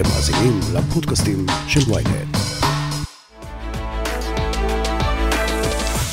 [0.00, 2.36] אתם מאזינים לפודקאסטים של ויינט.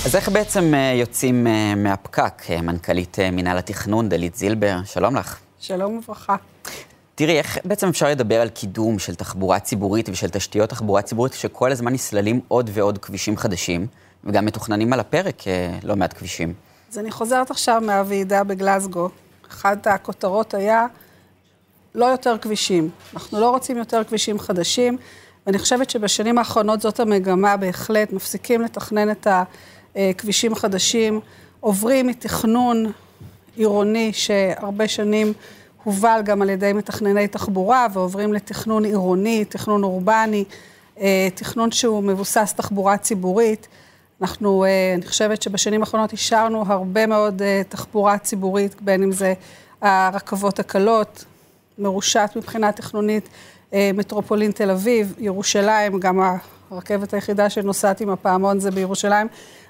[0.05, 2.43] אז איך בעצם אה, יוצאים אה, מהפקק?
[2.49, 5.39] אה, מנכ"לית מינהל התכנון, דלית זילבר, שלום לך.
[5.59, 6.35] שלום וברכה.
[7.15, 11.71] תראי, איך בעצם אפשר לדבר על קידום של תחבורה ציבורית ושל תשתיות תחבורה ציבורית, כשכל
[11.71, 13.87] הזמן נסללים עוד ועוד כבישים חדשים,
[14.23, 15.43] וגם מתוכננים על הפרק
[15.83, 16.53] לא מעט כבישים?
[16.91, 19.09] אז אני חוזרת עכשיו מהוועידה בגלזגו.
[19.51, 20.85] אחת הכותרות היה
[21.95, 22.89] לא יותר כבישים.
[23.13, 24.97] אנחנו לא רוצים יותר כבישים חדשים,
[25.45, 29.27] ואני חושבת שבשנים האחרונות זאת המגמה בהחלט, מפסיקים לתכנן את
[29.95, 31.19] הכבישים החדשים,
[31.59, 32.91] עוברים מתכנון
[33.55, 35.33] עירוני שהרבה שנים
[35.83, 40.43] הובל גם על ידי מתכנני תחבורה, ועוברים לתכנון עירוני, תכנון אורבני,
[40.99, 43.67] אה, תכנון שהוא מבוסס תחבורה ציבורית.
[44.21, 49.33] אנחנו, אה, אני חושבת שבשנים האחרונות אישרנו הרבה מאוד אה, תחבורה ציבורית, בין אם זה
[49.81, 51.25] הרכבות הקלות,
[51.79, 53.29] מרושת מבחינה תכנונית,
[53.73, 56.19] אה, מטרופולין תל אביב, ירושלים, גם
[56.71, 59.27] הרכבת היחידה שנוסעת עם הפעמון זה בירושלים,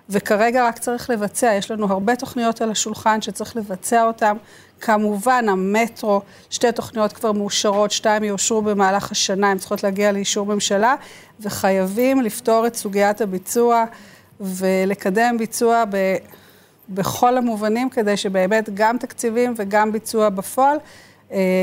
[0.09, 4.37] וכרגע רק צריך לבצע, יש לנו הרבה תוכניות על השולחן שצריך לבצע אותן.
[4.81, 10.95] כמובן, המטרו, שתי תוכניות כבר מאושרות, שתיים יאושרו במהלך השנה, הן צריכות להגיע לאישור ממשלה,
[11.39, 13.83] וחייבים לפתור את סוגיית הביצוע
[14.39, 16.15] ולקדם ביצוע ב...
[16.89, 20.77] בכל המובנים, כדי שבאמת גם תקציבים וגם ביצוע בפועל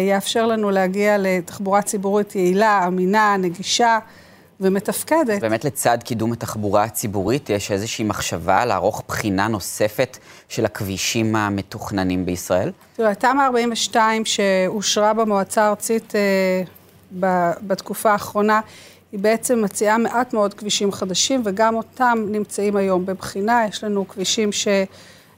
[0.08, 3.98] יאפשר לנו להגיע לתחבורה ציבורית יעילה, אמינה, נגישה
[4.60, 5.40] ומתפקדת.
[5.40, 12.72] באמת לצד קידום התחבורה הציבורית, יש איזושהי מחשבה לערוך בחינה נוספת של הכבישים המתוכננים בישראל?
[12.96, 16.62] תראה, תמ"א 42 שאושרה במועצה הארצית אה,
[17.62, 18.60] בתקופה האחרונה,
[19.12, 23.66] היא בעצם מציעה מעט מאוד כבישים חדשים, וגם אותם נמצאים היום בבחינה.
[23.68, 24.68] יש לנו כבישים ש...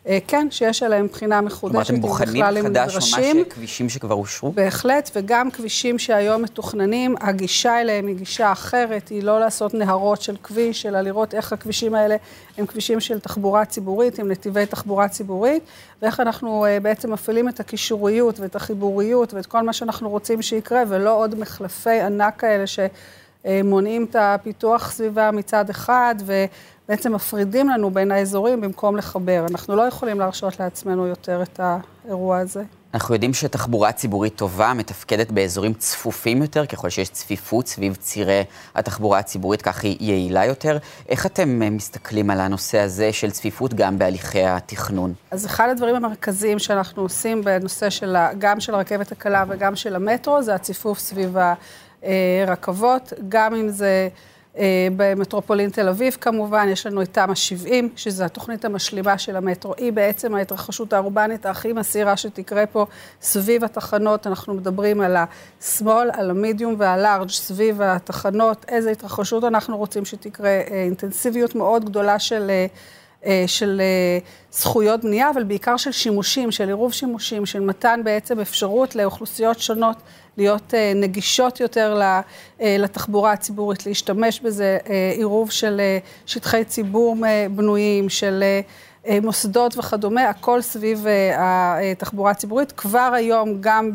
[0.06, 2.66] אה, כן, שיש עליהם בחינה מחודשת, אם בכלל הם נדרשים.
[2.66, 4.52] כלומר, אתם בוחנים מחדש ממש כבישים שכבר אושרו?
[4.52, 10.36] בהחלט, וגם כבישים שהיום מתוכננים, הגישה אליהם היא גישה אחרת, היא לא לעשות נהרות של
[10.42, 12.16] כביש, אלא לראות איך הכבישים האלה
[12.58, 15.62] הם כבישים של תחבורה ציבורית, עם נתיבי תחבורה ציבורית,
[16.02, 20.82] ואיך אנחנו אה, בעצם מפעילים את הקישוריות ואת החיבוריות ואת כל מה שאנחנו רוצים שיקרה,
[20.88, 22.78] ולא עוד מחלפי ענק כאלה ש...
[23.46, 29.46] אה, מונעים את הפיתוח סביבה מצד אחד, ובעצם מפרידים לנו בין האזורים במקום לחבר.
[29.50, 32.62] אנחנו לא יכולים להרשות לעצמנו יותר את האירוע הזה.
[32.94, 39.18] אנחנו יודעים שתחבורה ציבורית טובה מתפקדת באזורים צפופים יותר, ככל שיש צפיפות סביב צירי התחבורה
[39.18, 40.78] הציבורית, כך היא יעילה יותר.
[41.08, 45.14] איך אתם אה, מסתכלים על הנושא הזה של צפיפות גם בהליכי התכנון?
[45.30, 50.42] אז אחד הדברים המרכזיים שאנחנו עושים בנושא של, גם של הרכבת הקלה וגם של המטרו,
[50.42, 51.36] זה הציפוף סביב
[52.46, 54.08] רכבות, גם אם זה
[54.58, 59.74] אה, במטרופולין תל אביב כמובן, יש לנו את תמ"א 70, שזו התוכנית המשלימה של המטרו.
[59.76, 62.86] היא בעצם ההתרחשות האורבנית הכי מסעירה שתקרה פה
[63.22, 64.26] סביב התחנות.
[64.26, 70.82] אנחנו מדברים על השמאל, על המידיום והלארג' סביב התחנות, איזה התרחשות אנחנו רוצים שתקרה, אה,
[70.82, 72.50] אינטנסיביות מאוד גדולה של...
[73.46, 73.80] של
[74.52, 79.96] זכויות בנייה, אבל בעיקר של שימושים, של עירוב שימושים, של מתן בעצם אפשרות לאוכלוסיות שונות
[80.36, 82.20] להיות אה, נגישות יותר אה,
[82.78, 85.80] לתחבורה הציבורית, להשתמש בזה, אה, עירוב של
[86.26, 87.16] שטחי ציבור
[87.50, 88.44] בנויים, של
[89.22, 92.72] מוסדות וכדומה, הכל סביב התחבורה הציבורית.
[92.72, 93.90] כבר היום, גם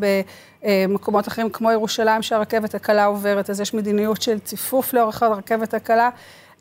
[0.63, 6.09] במקומות אחרים, כמו ירושלים, שהרכבת הקלה עוברת, אז יש מדיניות של ציפוף לאורך הרכבת הקלה.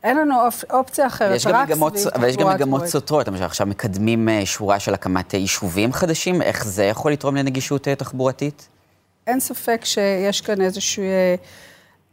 [0.04, 2.16] אין לנו אופ, אופציה אחרת, רק סביב תחבורה ציבורית.
[2.16, 6.84] אבל יש גם מגמות סותרות, למשל עכשיו מקדמים שורה של הקמת יישובים חדשים, איך זה
[6.84, 8.68] יכול לתרום לנגישות תחבורתית?
[9.26, 11.34] אין ספק שיש כאן איזשהו, אה,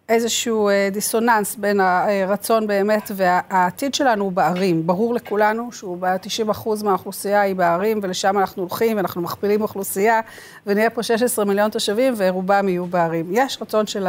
[0.10, 4.88] איזשהו אה, דיסוננס בין הרצון באמת והעתיד שלנו הוא בערים.
[4.88, 10.22] ברור לכולנו שהוא ב-90% מהאוכלוסייה היא בערים, ולשם אנחנו הולכים, ואנחנו מכפילים אוכלוסייה,
[10.68, 13.26] ונהיה פה 16 מיליון תושבים, ורובם יהיו בערים.
[13.32, 14.08] יש רצון של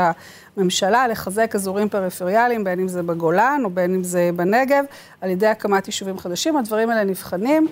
[0.57, 4.85] הממשלה לחזק אזורים פריפריאליים, בין אם זה בגולן או בין אם זה בנגב,
[5.21, 6.57] על ידי הקמת יישובים חדשים.
[6.57, 7.69] הדברים האלה נבחנים.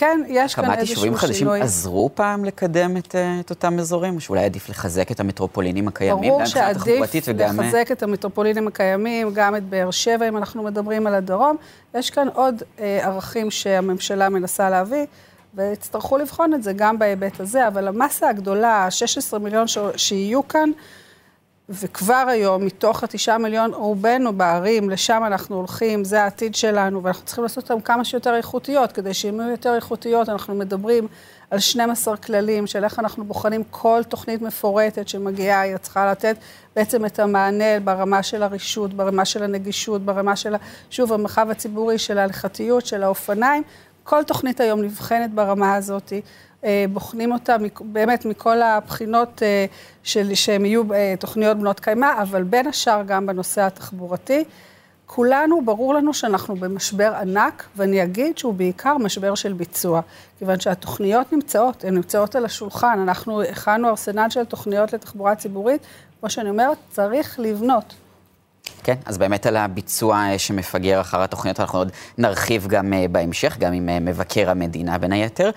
[0.00, 0.74] כן, יש כאן איזשהו שינוי.
[0.74, 5.10] הקמת יישובים חדשים עזרו פעם לקדם את, אה, את אותם אזורים, או שאולי עדיף לחזק
[5.10, 6.30] את המטרופולינים הקיימים?
[6.30, 7.60] ברור שעדיף וגם...
[7.60, 11.56] אה, לחזק את המטרופולינים הקיימים, גם את באר שבע, אם אנחנו מדברים על הדרום.
[11.94, 15.06] יש כאן עוד אה, ערכים שהממשלה מנסה להביא.
[15.54, 19.78] ויצטרכו לבחון את זה גם בהיבט הזה, אבל המסה הגדולה, ה-16 מיליון ש...
[19.96, 20.70] שיהיו כאן,
[21.70, 27.44] וכבר היום, מתוך התשעה מיליון, רובנו בערים, לשם אנחנו הולכים, זה העתיד שלנו, ואנחנו צריכים
[27.44, 31.08] לעשות אותם כמה שיותר איכותיות, כדי שהן יהיו יותר איכותיות, אנחנו מדברים
[31.50, 36.36] על 12 כללים של איך אנחנו בוחנים כל תוכנית מפורטת שמגיעה, היא צריכה לתת
[36.76, 40.54] בעצם את המענה ברמה של הרישות, ברמה של הנגישות, ברמה של,
[40.90, 43.62] שוב, המרחב הציבורי, של ההלכתיות, של האופניים.
[44.04, 46.12] כל תוכנית היום נבחנת ברמה הזאת,
[46.64, 49.66] אה, בוחנים אותה באמת מכל הבחינות אה,
[50.02, 50.82] של, שהן יהיו
[51.18, 54.44] תוכניות בנות קיימא, אבל בין השאר גם בנושא התחבורתי.
[55.06, 60.00] כולנו, ברור לנו שאנחנו במשבר ענק, ואני אגיד שהוא בעיקר משבר של ביצוע.
[60.38, 62.98] כיוון שהתוכניות נמצאות, הן נמצאות על השולחן.
[63.02, 65.82] אנחנו הכנו ארסנל של תוכניות לתחבורה ציבורית.
[66.20, 67.94] כמו שאני אומרת, צריך לבנות.
[68.84, 73.56] כן, אז באמת על הביצוע אה, שמפגר אחר התוכניות, אנחנו עוד נרחיב גם אה, בהמשך,
[73.58, 75.50] גם עם אה, מבקר המדינה בין היתר,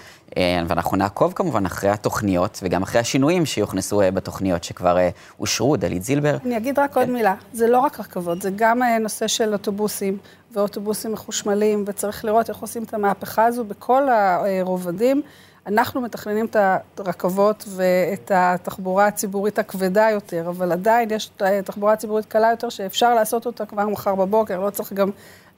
[0.68, 4.98] ואנחנו נעקוב כמובן אחרי התוכניות וגם אחרי השינויים שיוכנסו בתוכניות שכבר
[5.40, 6.38] אושרו, דלית זילבר.
[6.46, 7.00] אני אגיד רק כן.
[7.00, 10.18] עוד מילה, זה לא רק רכבות, זה גם נושא של אוטובוסים
[10.52, 15.22] ואוטובוסים מחושמלים, וצריך לראות איך עושים את המהפכה הזו בכל הרובדים.
[15.68, 21.32] אנחנו מתכננים את הרכבות ואת התחבורה הציבורית הכבדה יותר, אבל עדיין יש
[21.66, 25.10] תחבורה ציבורית קלה יותר שאפשר לעשות אותה כבר מחר בבוקר, לא צריך גם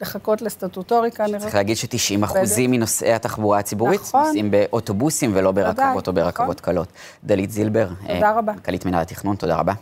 [0.02, 1.26] לחכות לסטטוטוריקה.
[1.40, 4.24] צריך להגיד ש-90 אחוזים מנוסעי התחבורה הציבורית נכון.
[4.26, 6.74] נוסעים באוטובוסים ולא ברכבות או ברכבות נכון.
[6.74, 6.88] קלות.
[7.24, 8.54] דלית זילבר, תודה רבה.
[8.54, 9.74] מנכ"לית מנהל התכנון, תודה רבה.